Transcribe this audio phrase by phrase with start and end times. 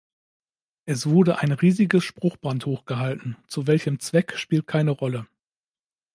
[0.85, 5.27] Es wurde ein riesiges Spruchband hochgehalten zu welchem Zweck, spielt keine Rolle.